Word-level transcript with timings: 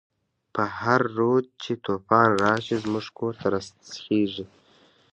په 0.53 0.63
هر 0.79 1.01
رود 1.17 1.45
چی 1.61 1.71
توفان 1.85 2.29
راشی، 2.43 2.77
زمونږ 2.83 3.07
کور 3.17 3.33
ته 3.41 3.47
راسیخیږی 3.53 4.45